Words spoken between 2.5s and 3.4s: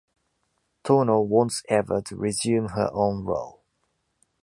her own